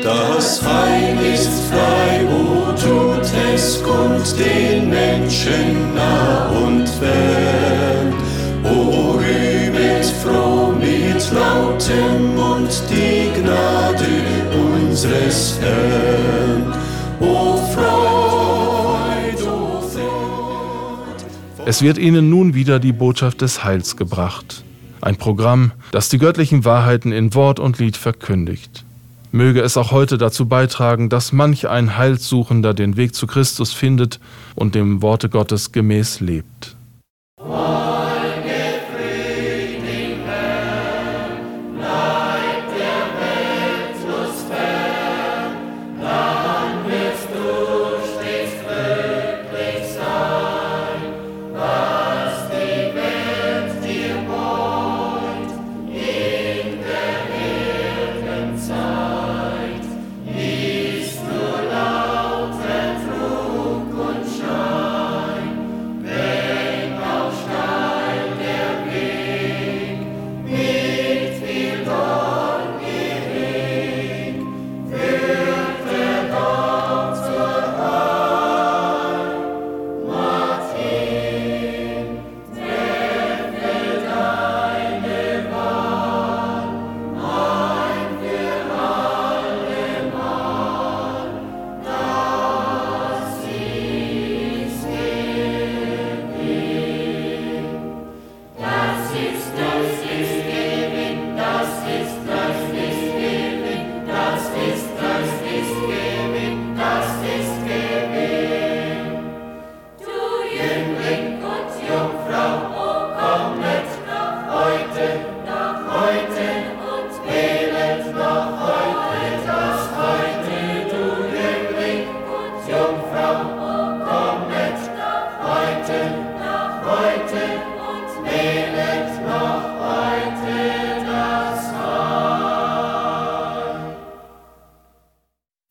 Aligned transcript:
Das 0.00 0.62
Heil 0.64 1.18
ist 1.34 1.50
frei, 1.70 2.24
o 2.24 2.72
tut 2.72 3.30
es 3.52 3.82
kund 3.82 4.24
den 4.38 4.88
Menschen 4.88 5.94
nah 5.94 6.48
und 6.48 6.88
fern. 6.88 8.14
O 8.64 9.18
rühmet 9.18 10.06
froh 10.22 10.72
mit 10.72 11.30
lautem 11.30 12.34
Mund 12.34 12.82
die 12.88 13.38
Gnade 13.38 14.06
unseres 14.54 15.58
Herrn. 15.60 16.72
O 17.20 17.58
Freud, 17.74 19.42
o 19.42 19.82
Freud. 19.82 21.24
Es 21.66 21.82
wird 21.82 21.98
ihnen 21.98 22.30
nun 22.30 22.54
wieder 22.54 22.78
die 22.78 22.94
Botschaft 22.94 23.42
des 23.42 23.62
Heils 23.62 23.98
gebracht. 23.98 24.64
Ein 25.02 25.16
Programm, 25.16 25.72
das 25.90 26.08
die 26.08 26.16
göttlichen 26.16 26.64
Wahrheiten 26.64 27.12
in 27.12 27.34
Wort 27.34 27.60
und 27.60 27.78
Lied 27.78 27.98
verkündigt. 27.98 28.86
Möge 29.34 29.62
es 29.62 29.78
auch 29.78 29.92
heute 29.92 30.18
dazu 30.18 30.46
beitragen, 30.46 31.08
dass 31.08 31.32
manch 31.32 31.66
ein 31.66 31.96
Heilsuchender 31.96 32.74
den 32.74 32.98
Weg 32.98 33.14
zu 33.14 33.26
Christus 33.26 33.72
findet 33.72 34.20
und 34.54 34.74
dem 34.74 35.00
Worte 35.00 35.30
Gottes 35.30 35.72
gemäß 35.72 36.20
lebt. 36.20 36.76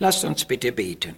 Lasst 0.01 0.25
uns 0.25 0.45
bitte 0.45 0.71
beten. 0.71 1.13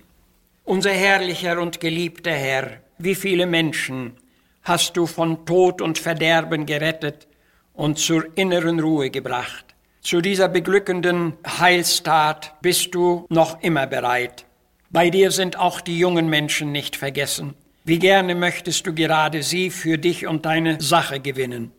Unser 0.65 0.91
herrlicher 0.91 1.61
und 1.61 1.79
geliebter 1.79 2.33
Herr, 2.33 2.81
wie 2.97 3.15
viele 3.15 3.45
Menschen 3.45 4.17
hast 4.61 4.97
du 4.97 5.05
von 5.05 5.45
Tod 5.45 5.81
und 5.81 5.97
Verderben 5.97 6.65
gerettet 6.65 7.29
und 7.71 7.97
zur 7.97 8.25
inneren 8.35 8.81
Ruhe 8.81 9.09
gebracht. 9.09 9.63
Zu 10.01 10.19
dieser 10.19 10.49
beglückenden 10.49 11.31
Heilstat 11.47 12.55
bist 12.61 12.93
du 12.93 13.25
noch 13.29 13.63
immer 13.63 13.87
bereit. 13.87 14.43
Bei 14.89 15.09
dir 15.09 15.31
sind 15.31 15.57
auch 15.57 15.79
die 15.79 15.97
jungen 15.97 16.27
Menschen 16.27 16.73
nicht 16.73 16.97
vergessen. 16.97 17.53
Wie 17.85 17.99
gerne 17.99 18.35
möchtest 18.35 18.85
du 18.85 18.93
gerade 18.93 19.43
sie 19.43 19.69
für 19.69 19.97
dich 19.97 20.27
und 20.27 20.45
deine 20.45 20.81
Sache 20.81 21.21
gewinnen. 21.21 21.71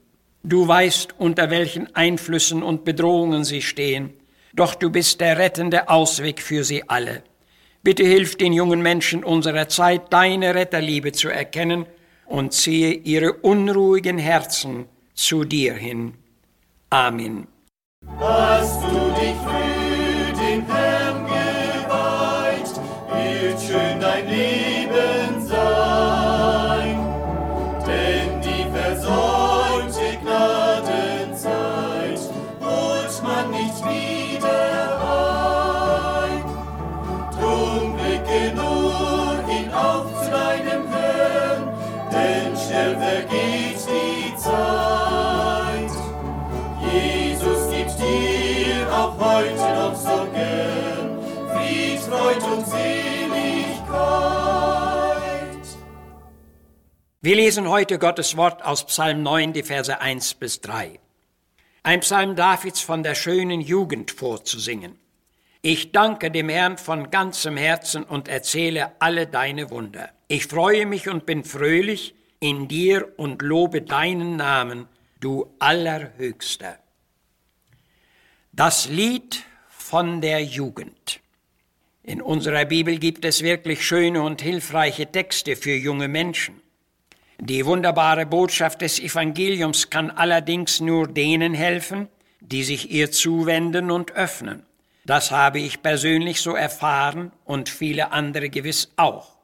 Du 0.43 0.67
weißt, 0.67 1.17
unter 1.19 1.51
welchen 1.51 1.95
Einflüssen 1.95 2.63
und 2.63 2.87
Bedrohungen 2.87 3.45
sie 3.45 3.61
stehen, 3.61 4.15
doch 4.55 4.75
du 4.75 4.91
bist 4.91 5.21
der 5.21 5.39
rettende 5.39 5.89
Ausweg 5.89 6.41
für 6.41 6.65
sie 6.65 6.89
alle. 6.89 7.23
Bitte 7.83 8.05
hilf 8.05 8.37
den 8.37 8.53
jungen 8.53 8.81
Menschen 8.81 9.25
unserer 9.25 9.69
Zeit, 9.69 10.13
deine 10.13 10.55
Retterliebe 10.55 11.13
zu 11.13 11.29
erkennen 11.29 11.87
und 12.27 12.53
ziehe 12.53 12.93
ihre 12.93 13.35
unruhigen 13.35 14.17
Herzen 14.17 14.87
zu 15.13 15.45
dir 15.45 15.75
hin. 15.75 16.15
Amen. 16.89 17.47
Hast 18.19 18.74
Dir 48.15 48.93
auch 48.93 49.19
heute 49.19 49.75
noch 49.75 49.95
so 49.97 50.29
gern 50.33 51.19
Fried, 51.53 52.01
Freud 52.01 52.45
und 52.53 52.67
Seligkeit. 52.67 53.95
Wir 57.21 57.37
lesen 57.37 57.69
heute 57.69 57.99
Gottes 57.99 58.37
Wort 58.37 58.65
aus 58.65 58.87
Psalm 58.87 59.23
9, 59.23 59.53
die 59.53 59.63
Verse 59.65 60.01
1 60.01 60.35
bis 60.35 60.61
3. 60.61 61.01
Ein 61.83 62.01
Psalm 62.01 62.37
Davids 62.37 62.81
von 62.81 63.03
der 63.03 63.17
schönen 63.17 63.61
Jugend 63.61 64.13
vorzusingen. 64.13 64.99
Ich 65.61 65.93
danke 65.93 66.31
dem 66.31 66.49
Herrn 66.49 66.79
von 66.79 67.11
ganzem 67.11 67.57
Herzen 67.57 68.05
und 68.05 68.29
erzähle 68.29 68.93
alle 69.01 69.27
deine 69.27 69.71
Wunder. 69.71 70.11
Ich 70.29 70.47
freue 70.47 70.87
mich 70.87 71.09
und 71.09 71.27
bin 71.27 71.43
fröhlich 71.43 72.15
in 72.39 72.69
dir 72.69 73.09
und 73.17 73.43
lobe 73.43 73.83
deinen 73.83 74.37
Namen, 74.37 74.87
du 75.21 75.55
Allerhöchster. 75.59 76.84
Das 78.57 78.89
Lied 78.89 79.43
von 79.69 80.21
der 80.21 80.45
Jugend. 80.45 81.19
In 82.05 82.23
unserer 82.23 82.65
Bibel 82.65 83.01
gibt 83.01 83.25
es 83.25 83.43
wirklich 83.43 83.85
schöne 83.85 84.23
und 84.23 84.43
hilfreiche 84.43 85.11
Texte 85.11 85.57
für 85.57 85.75
junge 85.75 86.07
Menschen. 86.07 86.61
Die 87.41 87.67
wunderbare 87.67 88.27
Botschaft 88.27 88.83
des 88.83 89.01
Evangeliums 89.01 89.91
kann 89.91 90.09
allerdings 90.09 90.79
nur 90.79 91.09
denen 91.09 91.53
helfen, 91.53 92.07
die 92.39 92.63
sich 92.63 92.93
ihr 92.93 93.11
zuwenden 93.11 93.91
und 93.91 94.13
öffnen. 94.13 94.63
Das 95.05 95.33
habe 95.33 95.59
ich 95.59 95.83
persönlich 95.83 96.41
so 96.41 96.55
erfahren 96.55 97.33
und 97.45 97.69
viele 97.69 98.13
andere 98.13 98.51
gewiss 98.51 98.93
auch. 98.95 99.35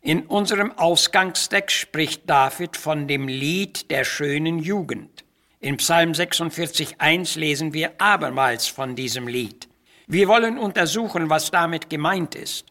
In 0.00 0.22
unserem 0.22 0.72
Ausgangstext 0.72 1.76
spricht 1.76 2.22
David 2.30 2.78
von 2.78 3.08
dem 3.08 3.28
Lied 3.28 3.90
der 3.90 4.04
schönen 4.04 4.58
Jugend. 4.58 5.22
In 5.60 5.76
Psalm 5.78 6.12
46.1 6.12 7.36
lesen 7.36 7.74
wir 7.74 8.00
abermals 8.00 8.68
von 8.68 8.94
diesem 8.94 9.26
Lied. 9.26 9.68
Wir 10.06 10.28
wollen 10.28 10.56
untersuchen, 10.56 11.30
was 11.30 11.50
damit 11.50 11.90
gemeint 11.90 12.36
ist. 12.36 12.66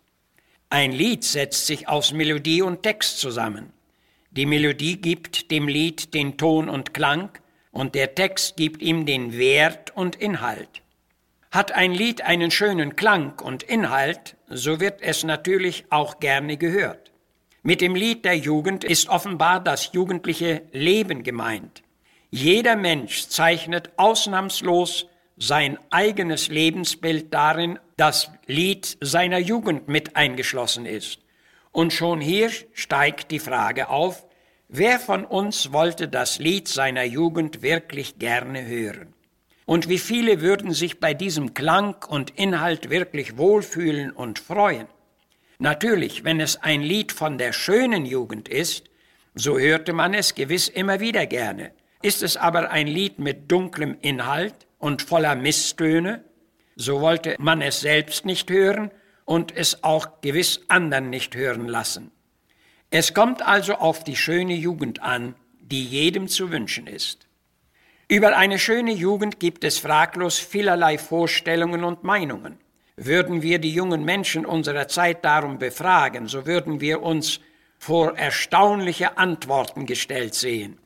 Ein 0.69 0.94
Lied 0.94 1.25
setzt 1.25 1.66
sich 1.66 1.89
aus 1.89 2.13
Melodie 2.13 2.62
und 2.62 2.84
Text 2.84 3.19
zusammen. 3.19 3.74
Die 4.31 4.45
Melodie 4.45 5.01
gibt 5.01 5.51
dem 5.51 5.68
Lied 5.68 6.13
den 6.13 6.38
Ton 6.38 6.69
und 6.69 6.94
Klang 6.94 7.30
und 7.72 7.94
der 7.94 8.16
Text 8.16 8.56
gibt 8.56 8.81
ihm 8.81 9.06
den 9.06 9.38
Wert 9.38 9.94
und 9.94 10.16
Inhalt. 10.16 10.81
Hat 11.51 11.74
ein 11.74 11.94
Lied 11.94 12.22
einen 12.22 12.51
schönen 12.51 12.95
Klang 12.95 13.38
und 13.42 13.63
Inhalt, 13.63 14.38
so 14.48 14.80
wird 14.80 15.01
es 15.01 15.25
natürlich 15.25 15.83
auch 15.90 16.22
gerne 16.22 16.56
gehört. 16.56 17.12
Mit 17.63 17.81
dem 17.81 17.95
Lied 17.95 18.24
der 18.24 18.38
Jugend 18.38 18.86
ist 18.86 19.10
offenbar 19.10 19.60
das 19.60 19.92
jugendliche 19.92 20.62
Leben 20.72 21.24
gemeint. 21.24 21.83
Jeder 22.30 22.76
Mensch 22.76 23.28
zeichnet 23.28 23.92
ausnahmslos 23.96 25.08
sein 25.38 25.78
eigenes 25.92 26.50
Lebensbild 26.50 27.34
darin 27.34 27.80
das 27.96 28.30
Lied 28.48 28.98
seiner 29.00 29.38
Jugend 29.38 29.88
mit 29.88 30.16
eingeschlossen 30.16 30.86
ist. 30.86 31.20
Und 31.72 31.94
schon 31.94 32.20
hier 32.20 32.50
steigt 32.74 33.32
die 33.32 33.40
Frage 33.40 33.90
auf, 33.90 34.26
wer 34.68 35.00
von 35.00 35.24
uns 35.24 35.72
wollte 35.72 36.08
das 36.08 36.40
Lied 36.40 36.68
seiner 36.68 37.04
Jugend 37.04 37.62
wirklich 37.62 38.20
gerne 38.20 38.66
hören? 38.66 39.14
Und 39.66 39.88
wie 39.88 40.00
viele 40.00 40.42
würden 40.42 40.74
sich 40.74 41.00
bei 41.00 41.14
diesem 41.14 41.54
Klang 41.54 42.04
und 42.10 42.32
Inhalt 42.32 42.90
wirklich 42.90 43.38
wohlfühlen 43.38 44.12
und 44.12 44.40
freuen? 44.40 44.88
Natürlich, 45.60 46.24
wenn 46.24 46.40
es 46.40 46.62
ein 46.62 46.82
Lied 46.82 47.12
von 47.12 47.38
der 47.38 47.54
schönen 47.54 48.06
Jugend 48.06 48.50
ist, 48.50 48.86
so 49.34 49.58
hörte 49.58 49.94
man 49.94 50.14
es 50.14 50.36
gewiss 50.36 50.68
immer 50.68 51.00
wieder 51.00 51.26
gerne. 51.26 51.72
Ist 52.07 52.24
es 52.24 52.38
aber 52.38 52.71
ein 52.71 52.88
Lied 52.88 53.19
mit 53.19 53.51
dunklem 53.51 53.98
Inhalt 54.00 54.56
und 54.80 55.01
voller 55.01 55.36
Misstöne, 55.36 56.24
so 56.77 57.01
wollte 57.01 57.36
man 57.38 57.62
es 57.62 57.81
selbst 57.81 58.24
nicht 58.24 58.50
hören 58.50 58.92
und 59.25 59.54
es 59.54 59.83
auch 59.83 60.21
gewiss 60.21 60.62
anderen 60.69 61.09
nicht 61.09 61.36
hören 61.36 61.68
lassen. 61.68 62.12
Es 62.92 63.13
kommt 63.13 63.42
also 63.42 63.74
auf 63.74 64.06
die 64.06 64.15
schöne 64.15 64.54
Jugend 64.54 65.01
an, 65.01 65.36
die 65.59 65.83
jedem 65.83 66.30
zu 66.30 66.50
wünschen 66.50 66.88
ist. 66.88 67.27
Über 68.07 68.38
eine 68.38 68.57
schöne 68.57 68.94
Jugend 68.94 69.42
gibt 69.42 69.65
es 69.65 69.77
fraglos 69.77 70.39
vielerlei 70.39 70.98
Vorstellungen 70.98 71.83
und 71.83 72.06
Meinungen. 72.06 72.57
Würden 72.95 73.42
wir 73.42 73.59
die 73.59 73.74
jungen 73.74 74.06
Menschen 74.06 74.45
unserer 74.45 74.88
Zeit 74.88 75.25
darum 75.25 75.59
befragen, 75.59 76.27
so 76.30 76.45
würden 76.45 76.80
wir 76.80 77.04
uns 77.04 77.42
vor 77.77 78.18
erstaunliche 78.18 79.18
Antworten 79.18 79.86
gestellt 79.86 80.36
sehen. 80.36 80.80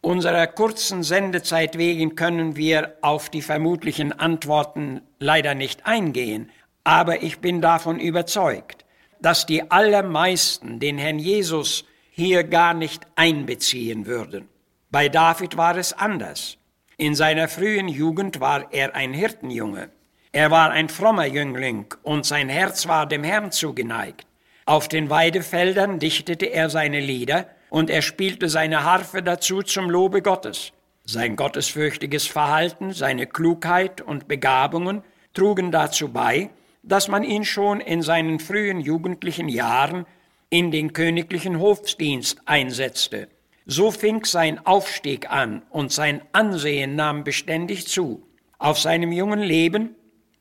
Unserer 0.00 0.46
kurzen 0.46 1.02
Sendezeit 1.02 1.76
wegen 1.76 2.14
können 2.14 2.56
wir 2.56 2.94
auf 3.02 3.30
die 3.30 3.42
vermutlichen 3.42 4.12
Antworten 4.12 5.00
leider 5.18 5.54
nicht 5.54 5.86
eingehen, 5.86 6.50
aber 6.84 7.22
ich 7.22 7.40
bin 7.40 7.60
davon 7.60 7.98
überzeugt, 7.98 8.84
dass 9.20 9.44
die 9.44 9.70
allermeisten 9.70 10.78
den 10.78 10.98
Herrn 10.98 11.18
Jesus 11.18 11.84
hier 12.10 12.44
gar 12.44 12.74
nicht 12.74 13.06
einbeziehen 13.16 14.06
würden. 14.06 14.48
Bei 14.90 15.08
David 15.08 15.56
war 15.56 15.76
es 15.76 15.92
anders. 15.92 16.58
In 16.96 17.14
seiner 17.14 17.48
frühen 17.48 17.88
Jugend 17.88 18.40
war 18.40 18.72
er 18.72 18.94
ein 18.94 19.12
Hirtenjunge. 19.12 19.90
Er 20.32 20.50
war 20.50 20.70
ein 20.70 20.88
frommer 20.88 21.26
Jüngling 21.26 21.86
und 22.02 22.24
sein 22.24 22.48
Herz 22.48 22.86
war 22.86 23.06
dem 23.06 23.24
Herrn 23.24 23.50
zugeneigt. 23.50 24.26
Auf 24.64 24.88
den 24.88 25.10
Weidefeldern 25.10 25.98
dichtete 25.98 26.46
er 26.46 26.70
seine 26.70 27.00
Lieder 27.00 27.46
und 27.70 27.90
er 27.90 28.02
spielte 28.02 28.48
seine 28.48 28.84
Harfe 28.84 29.22
dazu 29.22 29.62
zum 29.62 29.90
Lobe 29.90 30.22
Gottes. 30.22 30.72
Sein 31.04 31.36
gottesfürchtiges 31.36 32.26
Verhalten, 32.26 32.92
seine 32.92 33.26
Klugheit 33.26 34.00
und 34.00 34.28
Begabungen 34.28 35.02
trugen 35.32 35.72
dazu 35.72 36.08
bei, 36.12 36.50
dass 36.82 37.08
man 37.08 37.22
ihn 37.22 37.44
schon 37.44 37.80
in 37.80 38.02
seinen 38.02 38.40
frühen 38.40 38.80
jugendlichen 38.80 39.48
Jahren 39.48 40.06
in 40.50 40.70
den 40.70 40.92
königlichen 40.92 41.58
Hofdienst 41.58 42.40
einsetzte. 42.46 43.28
So 43.66 43.90
fing 43.90 44.24
sein 44.24 44.64
Aufstieg 44.66 45.30
an 45.30 45.62
und 45.70 45.92
sein 45.92 46.22
Ansehen 46.32 46.96
nahm 46.96 47.24
beständig 47.24 47.86
zu. 47.86 48.26
Auf 48.58 48.78
seinem 48.78 49.12
jungen 49.12 49.40
Leben 49.40 49.94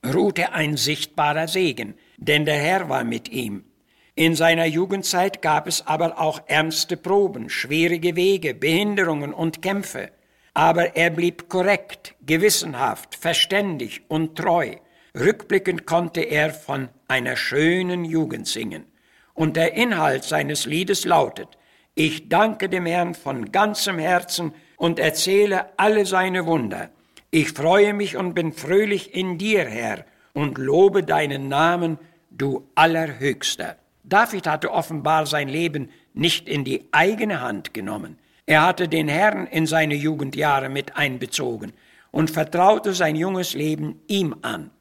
ruhte 0.06 0.54
ein 0.54 0.78
sichtbarer 0.78 1.48
Segen, 1.48 1.96
denn 2.18 2.46
der 2.46 2.56
Herr 2.58 2.90
war 2.90 3.04
mit 3.04 3.30
ihm. 3.30 3.66
In 4.18 4.34
seiner 4.34 4.66
Jugendzeit 4.66 5.44
gab 5.44 5.68
es 5.68 5.86
aber 5.86 6.20
auch 6.20 6.42
ernste 6.48 6.98
Proben, 6.98 7.52
schwierige 7.52 8.16
Wege, 8.16 8.56
Behinderungen 8.56 9.32
und 9.32 9.62
Kämpfe. 9.62 10.10
Aber 10.56 10.96
er 10.96 11.12
blieb 11.12 11.50
korrekt, 11.50 12.16
gewissenhaft, 12.26 13.14
verständig 13.14 14.02
und 14.08 14.36
treu. 14.36 14.78
Rückblickend 15.16 15.86
konnte 15.86 16.22
er 16.22 16.50
von 16.52 16.90
einer 17.08 17.36
schönen 17.36 18.06
Jugend 18.06 18.48
singen. 18.48 18.88
Und 19.36 19.56
der 19.56 19.74
Inhalt 19.74 20.24
seines 20.24 20.66
Liedes 20.66 21.06
lautet, 21.06 21.50
ich 21.94 22.28
danke 22.28 22.70
dem 22.70 22.88
Herrn 22.88 23.14
von 23.14 23.52
ganzem 23.52 24.00
Herzen 24.00 24.52
und 24.78 24.98
erzähle 24.98 25.68
alle 25.78 26.08
seine 26.08 26.48
Wunder. 26.48 26.90
Ich 27.30 27.52
freue 27.52 27.94
mich 27.94 28.18
und 28.18 28.34
bin 28.34 28.52
fröhlich 28.52 29.14
in 29.14 29.38
dir, 29.38 29.66
Herr, 29.66 30.06
und 30.34 30.58
lobe 30.58 31.04
deinen 31.04 31.50
Namen, 31.50 32.00
du 32.32 32.68
Allerhöchster. 32.74 33.78
David 34.08 34.48
hatte 34.48 34.72
offenbar 34.72 35.26
sein 35.26 35.50
Leben 35.50 35.90
nicht 36.14 36.48
in 36.48 36.64
die 36.64 36.88
eigene 36.92 37.42
Hand 37.42 37.74
genommen. 37.74 38.18
Er 38.46 38.66
hatte 38.66 38.88
den 38.88 39.10
Herrn 39.10 39.48
in 39.48 39.68
seine 39.68 39.96
Jugendjahre 39.96 40.70
mit 40.70 40.96
einbezogen 40.96 41.74
und 42.12 42.32
vertraute 42.32 42.94
sein 42.94 43.18
junges 43.18 43.54
Leben 43.54 44.00
ihm 44.08 44.34
an. 44.44 44.72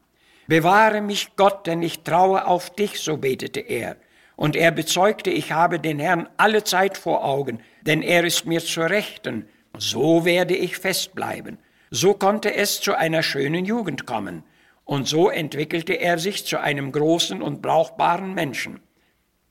Bewahre 0.46 1.00
mich 1.00 1.34
Gott, 1.34 1.66
denn 1.66 1.82
ich 1.82 2.04
traue 2.04 2.46
auf 2.46 2.70
dich, 2.70 3.00
so 3.00 3.16
betete 3.16 3.58
er. 3.58 3.96
Und 4.36 4.54
er 4.54 4.70
bezeugte, 4.70 5.30
ich 5.30 5.50
habe 5.50 5.80
den 5.80 5.98
Herrn 5.98 6.28
alle 6.36 6.62
Zeit 6.62 6.96
vor 6.96 7.24
Augen, 7.24 7.58
denn 7.82 8.02
er 8.02 8.22
ist 8.22 8.46
mir 8.46 8.60
zur 8.60 8.90
Rechten. 8.90 9.48
So 9.76 10.24
werde 10.24 10.54
ich 10.54 10.76
festbleiben. 10.76 11.58
So 11.90 12.14
konnte 12.14 12.54
es 12.54 12.80
zu 12.80 12.94
einer 12.94 13.24
schönen 13.24 13.64
Jugend 13.64 14.06
kommen. 14.06 14.44
Und 14.84 15.08
so 15.08 15.30
entwickelte 15.30 15.94
er 15.94 16.18
sich 16.18 16.46
zu 16.46 16.60
einem 16.60 16.92
großen 16.92 17.42
und 17.42 17.60
brauchbaren 17.60 18.32
Menschen. 18.32 18.80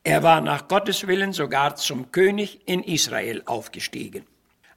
Er 0.07 0.21
war 0.21 0.39
nach 0.39 0.67
Gottes 0.67 1.07
Willen 1.07 1.33
sogar 1.33 1.77
zum 1.77 2.11
König 2.11 2.59
in 2.67 2.83
Israel 2.83 3.41
aufgestiegen. 3.47 4.23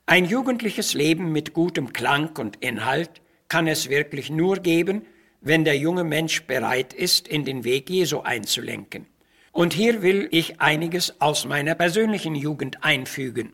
Ein 0.07 0.25
jugendliches 0.25 0.95
Leben 0.95 1.33
mit 1.33 1.53
gutem 1.53 1.93
Klang 1.93 2.35
und 2.39 2.57
Inhalt 2.65 3.21
kann 3.47 3.67
es 3.67 3.91
wirklich 3.91 4.31
nur 4.31 4.57
geben, 4.57 5.05
wenn 5.43 5.65
der 5.65 5.77
junge 5.77 6.03
Mensch 6.03 6.45
bereit 6.45 6.95
ist, 6.95 7.29
in 7.29 7.45
den 7.45 7.63
Weg 7.65 7.91
Jesu 7.91 8.21
einzulenken. 8.21 9.05
Und 9.53 9.75
hier 9.75 10.01
will 10.01 10.29
ich 10.31 10.63
einiges 10.63 11.21
aus 11.21 11.45
meiner 11.45 11.75
persönlichen 11.75 12.35
Jugend 12.35 12.83
einfügen. 12.83 13.53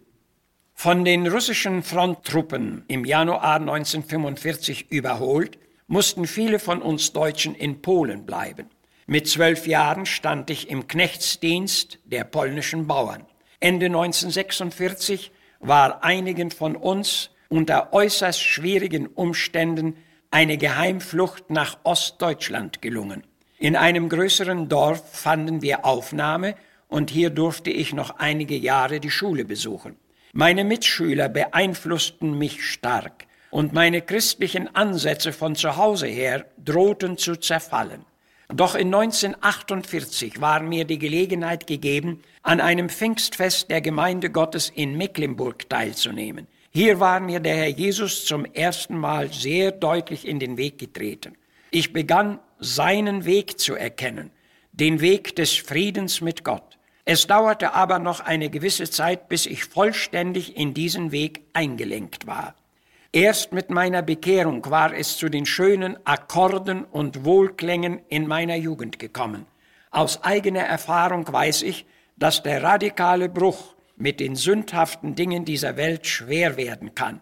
Von 0.75 1.05
den 1.05 1.27
russischen 1.27 1.83
Fronttruppen 1.83 2.85
im 2.87 3.05
Januar 3.05 3.57
1945 3.57 4.93
überholt, 4.93 5.59
mussten 5.89 6.29
viele 6.29 6.61
von 6.61 6.81
uns 6.81 7.13
Deutschen 7.13 7.57
in 7.57 7.83
Polen 7.83 8.27
bleiben. 8.27 8.71
Mit 9.07 9.29
zwölf 9.29 9.67
Jahren 9.67 10.07
stand 10.07 10.49
ich 10.49 10.71
im 10.71 10.89
Knechtsdienst 10.89 11.99
der 12.05 12.25
polnischen 12.25 12.87
Bauern. 12.87 13.27
Ende 13.61 13.87
1946 13.87 15.31
war 15.61 16.03
einigen 16.03 16.51
von 16.51 16.75
uns 16.75 17.31
unter 17.51 17.93
äußerst 17.93 18.43
schwierigen 18.43 19.07
Umständen 19.07 19.97
eine 20.31 20.57
Geheimflucht 20.57 21.51
nach 21.51 21.79
Ostdeutschland 21.85 22.81
gelungen. 22.81 23.25
In 23.59 23.77
einem 23.77 24.09
größeren 24.09 24.71
Dorf 24.71 25.03
fanden 25.13 25.61
wir 25.61 25.85
Aufnahme 25.85 26.55
und 26.89 27.11
hier 27.11 27.29
durfte 27.29 27.71
ich 27.71 27.93
noch 27.93 28.19
einige 28.19 28.57
Jahre 28.57 29.01
die 29.01 29.11
Schule 29.11 29.45
besuchen. 29.45 29.97
Meine 30.33 30.65
Mitschüler 30.65 31.29
beeinflussten 31.29 32.39
mich 32.39 32.65
stark 32.65 33.27
und 33.51 33.75
meine 33.75 34.01
christlichen 34.01 34.75
Ansätze 34.75 35.33
von 35.33 35.55
zu 35.57 35.77
Hause 35.77 36.07
her 36.07 36.47
drohten 36.57 37.19
zu 37.19 37.37
zerfallen. 37.37 38.05
Doch 38.49 38.75
in 38.75 38.95
1948 38.95 40.41
war 40.41 40.61
mir 40.61 40.85
die 40.85 40.99
Gelegenheit 40.99 41.67
gegeben, 41.67 42.23
an 42.43 42.61
einem 42.61 42.89
Pfingstfest 42.89 43.71
der 43.71 43.81
Gemeinde 43.81 44.31
Gottes 44.31 44.71
in 44.75 44.97
Mecklenburg 44.97 45.69
teilzunehmen. 45.69 46.47
Hier 46.71 47.01
war 47.01 47.21
mir 47.21 47.41
der 47.41 47.57
Herr 47.57 47.69
Jesus 47.69 48.27
zum 48.27 48.45
ersten 48.45 48.99
Mal 48.99 49.33
sehr 49.33 49.73
deutlich 49.73 50.27
in 50.27 50.41
den 50.41 50.57
Weg 50.57 50.79
getreten. 50.79 51.37
Ich 51.71 51.93
begann 51.93 52.39
seinen 52.59 53.25
Weg 53.25 53.59
zu 53.59 53.75
erkennen, 53.75 54.31
den 54.73 55.01
Weg 55.01 55.37
des 55.37 55.55
Friedens 55.55 56.21
mit 56.21 56.45
Gott. 56.45 56.79
Es 57.05 57.27
dauerte 57.27 57.75
aber 57.75 57.99
noch 57.99 58.21
eine 58.21 58.51
gewisse 58.51 58.91
Zeit, 58.91 59.29
bis 59.29 59.47
ich 59.47 59.65
vollständig 59.65 60.57
in 60.57 60.75
diesen 60.75 61.13
Weg 61.13 61.43
eingelenkt 61.53 62.27
war. 62.27 62.55
Erst 63.15 63.53
mit 63.53 63.71
meiner 63.71 64.03
Bekehrung 64.03 64.69
war 64.71 64.93
es 64.93 65.17
zu 65.17 65.29
den 65.29 65.47
schönen 65.47 65.97
Akkorden 66.05 66.83
und 66.83 67.25
Wohlklängen 67.25 68.01
in 68.09 68.27
meiner 68.27 68.57
Jugend 68.57 68.99
gekommen. 68.99 69.47
Aus 69.93 70.25
eigener 70.25 70.63
Erfahrung 70.63 71.25
weiß 71.33 71.63
ich, 71.63 71.87
dass 72.17 72.43
der 72.43 72.65
radikale 72.65 73.29
Bruch 73.29 73.77
mit 73.97 74.19
den 74.19 74.35
sündhaften 74.35 75.15
Dingen 75.15 75.45
dieser 75.45 75.77
Welt 75.77 76.09
schwer 76.09 76.57
werden 76.57 76.97
kann. 76.97 77.21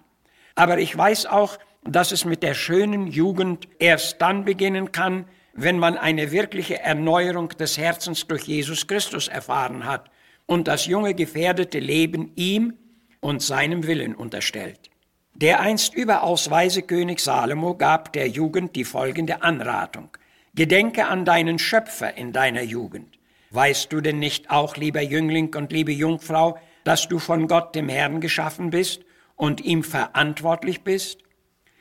Aber 0.54 0.78
ich 0.78 0.96
weiß 0.96 1.26
auch, 1.26 1.58
dass 1.84 2.10
es 2.10 2.24
mit 2.24 2.42
der 2.42 2.54
schönen 2.54 3.06
Jugend 3.06 3.68
erst 3.78 4.22
dann 4.22 4.46
beginnen 4.46 4.92
kann, 4.92 5.26
wenn 5.52 5.78
man 5.78 5.98
eine 5.98 6.32
wirkliche 6.32 6.80
Erneuerung 6.80 7.50
des 7.50 7.76
Herzens 7.76 8.26
durch 8.26 8.44
Jesus 8.44 8.86
Christus 8.86 9.28
erfahren 9.28 9.84
hat 9.84 10.10
und 10.46 10.68
das 10.68 10.86
junge 10.86 11.12
gefährdete 11.12 11.80
Leben 11.80 12.32
ihm 12.34 12.78
und 13.20 13.42
seinem 13.42 13.86
Willen 13.86 14.14
unterstellt. 14.14 14.91
Der 15.34 15.60
einst 15.60 15.94
überaus 15.94 16.50
weise 16.50 16.82
König 16.82 17.20
Salomo 17.20 17.74
gab 17.74 18.12
der 18.12 18.28
Jugend 18.28 18.76
die 18.76 18.84
folgende 18.84 19.42
Anratung. 19.42 20.10
Gedenke 20.54 21.06
an 21.06 21.24
deinen 21.24 21.58
Schöpfer 21.58 22.16
in 22.16 22.32
deiner 22.32 22.62
Jugend. 22.62 23.18
Weißt 23.50 23.92
du 23.92 24.00
denn 24.00 24.18
nicht 24.18 24.50
auch, 24.50 24.76
lieber 24.76 25.00
Jüngling 25.00 25.54
und 25.54 25.72
liebe 25.72 25.92
Jungfrau, 25.92 26.58
dass 26.84 27.08
du 27.08 27.18
von 27.18 27.48
Gott 27.48 27.74
dem 27.74 27.88
Herrn 27.88 28.20
geschaffen 28.20 28.70
bist 28.70 29.02
und 29.34 29.62
ihm 29.62 29.82
verantwortlich 29.82 30.82
bist? 30.82 31.20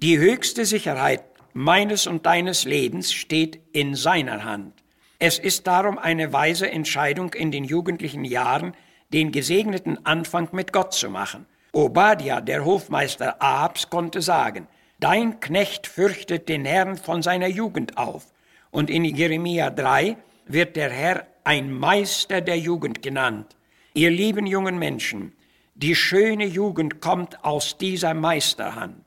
Die 0.02 0.18
höchste 0.18 0.66
Sicherheit 0.66 1.24
meines 1.54 2.08
und 2.08 2.26
deines 2.26 2.64
Lebens 2.64 3.12
steht 3.14 3.60
in 3.74 3.96
seiner 3.96 4.46
Hand. 4.46 4.74
Es 5.20 5.38
ist 5.38 5.68
darum 5.68 5.98
eine 6.00 6.34
weise 6.34 6.72
Entscheidung 6.72 7.34
in 7.34 7.52
den 7.52 7.66
jugendlichen 7.66 8.24
Jahren, 8.24 8.74
den 9.14 9.32
gesegneten 9.32 10.06
Anfang 10.06 10.50
mit 10.54 10.72
Gott 10.72 10.94
zu 10.94 11.10
machen. 11.10 11.46
Obadiah, 11.74 12.42
der 12.42 12.66
Hofmeister 12.66 13.42
Ahabs, 13.42 13.90
konnte 13.90 14.22
sagen, 14.22 14.68
Dein 15.00 15.40
Knecht 15.40 15.88
fürchtet 15.88 16.48
den 16.48 16.64
Herrn 16.64 16.96
von 16.96 17.24
seiner 17.24 17.48
Jugend 17.48 17.98
auf. 17.98 18.28
Und 18.70 18.90
in 18.92 19.04
Jeremia 19.04 19.72
3 19.72 20.16
wird 20.46 20.76
der 20.76 20.92
Herr 20.92 21.26
ein 21.44 21.74
Meister 21.74 22.42
der 22.42 22.60
Jugend 22.60 23.02
genannt. 23.02 23.56
Ihr 23.94 24.12
lieben 24.12 24.46
jungen 24.46 24.78
Menschen, 24.78 25.34
die 25.74 25.96
schöne 25.96 26.46
Jugend 26.46 27.02
kommt 27.02 27.44
aus 27.44 27.80
dieser 27.80 28.14
Meisterhand. 28.14 29.04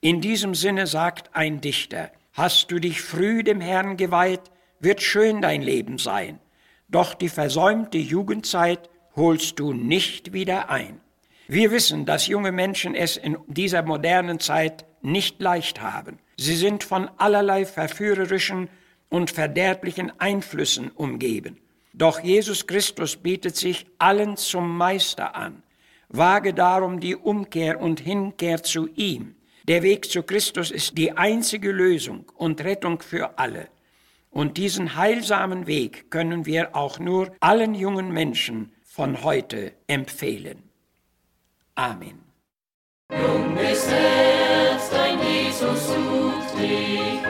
In 0.00 0.20
diesem 0.20 0.56
Sinne 0.56 0.88
sagt 0.88 1.30
ein 1.34 1.60
Dichter, 1.60 2.10
hast 2.32 2.72
du 2.72 2.80
dich 2.80 3.00
früh 3.00 3.44
dem 3.44 3.60
Herrn 3.60 3.96
geweiht, 3.96 4.50
wird 4.80 5.00
schön 5.00 5.40
dein 5.40 5.62
Leben 5.62 5.98
sein. 5.98 6.40
Doch 6.88 7.14
die 7.14 7.28
versäumte 7.28 7.98
Jugendzeit 7.98 8.90
holst 9.14 9.60
du 9.60 9.72
nicht 9.72 10.32
wieder 10.32 10.70
ein. 10.70 11.00
Wir 11.48 11.70
wissen, 11.70 12.06
dass 12.06 12.26
junge 12.26 12.50
Menschen 12.50 12.94
es 12.94 13.16
in 13.16 13.38
dieser 13.46 13.82
modernen 13.82 14.40
Zeit 14.40 14.84
nicht 15.00 15.40
leicht 15.40 15.80
haben. 15.80 16.18
Sie 16.36 16.56
sind 16.56 16.82
von 16.82 17.08
allerlei 17.18 17.64
verführerischen 17.64 18.68
und 19.08 19.30
verderblichen 19.30 20.12
Einflüssen 20.18 20.90
umgeben. 20.90 21.58
Doch 21.92 22.20
Jesus 22.20 22.66
Christus 22.66 23.16
bietet 23.16 23.56
sich 23.56 23.86
allen 23.98 24.36
zum 24.36 24.76
Meister 24.76 25.36
an. 25.36 25.62
Wage 26.08 26.52
darum 26.52 27.00
die 27.00 27.16
Umkehr 27.16 27.80
und 27.80 28.00
Hinkehr 28.00 28.62
zu 28.62 28.88
ihm. 28.94 29.36
Der 29.68 29.82
Weg 29.82 30.10
zu 30.10 30.22
Christus 30.22 30.70
ist 30.70 30.98
die 30.98 31.12
einzige 31.16 31.72
Lösung 31.72 32.30
und 32.36 32.62
Rettung 32.62 33.00
für 33.00 33.38
alle. 33.38 33.68
Und 34.30 34.58
diesen 34.58 34.96
heilsamen 34.96 35.66
Weg 35.66 36.10
können 36.10 36.44
wir 36.44 36.76
auch 36.76 36.98
nur 36.98 37.32
allen 37.40 37.74
jungen 37.74 38.12
Menschen 38.12 38.72
von 38.84 39.22
heute 39.24 39.72
empfehlen. 39.86 40.65
Amen. 41.78 42.18
Junges 43.12 43.90
Herz, 43.90 44.90
dein 44.90 45.18
Jesus 45.20 45.88
sucht 45.88 46.58
dich 46.58 47.20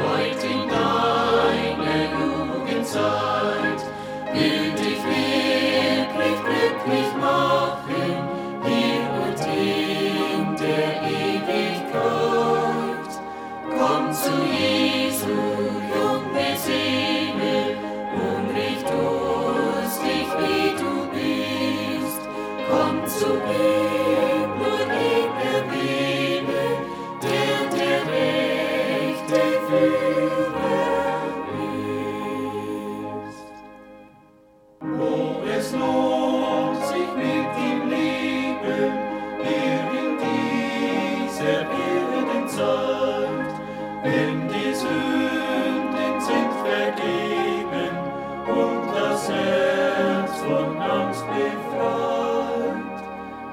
befreit. 51.22 52.96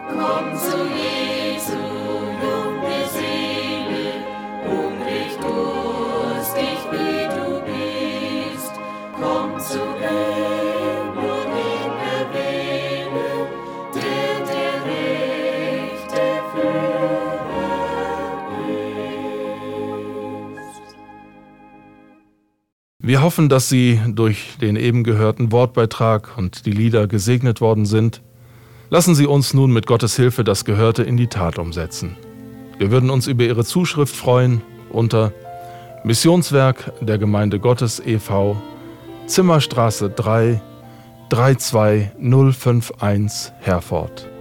Komm 0.10 0.58
zu 0.58 0.77
Jesu, 0.96 1.12
Wir 23.05 23.22
hoffen, 23.22 23.50
dass 23.50 23.67
Sie 23.67 24.00
durch 24.07 24.57
den 24.62 24.77
eben 24.77 25.03
gehörten 25.03 25.51
Wortbeitrag 25.51 26.38
und 26.38 26.65
die 26.65 26.72
Lieder 26.72 27.05
gesegnet 27.05 27.60
worden 27.60 27.86
sind. 27.86 28.22
Lassen 28.89 29.13
Sie 29.13 29.27
uns 29.27 29.53
nun 29.53 29.74
mit 29.74 29.88
Gottes 29.88 30.15
Hilfe 30.15 30.45
das 30.45 30.63
Gehörte 30.63 31.03
in 31.03 31.17
die 31.17 31.27
Tat 31.27 31.60
umsetzen. 31.60 32.15
Wir 32.77 32.91
würden 32.91 33.10
uns 33.10 33.27
über 33.27 33.43
Ihre 33.43 33.65
Zuschrift 33.65 34.15
freuen 34.15 34.62
unter 34.89 35.33
Missionswerk 36.05 36.93
der 37.01 37.17
Gemeinde 37.17 37.60
Gottes 37.60 38.01
e.V. 38.05 38.55
Zimmerstraße 39.27 40.10
3 40.10 40.62
32051 41.27 43.51
Herford. 43.60 44.33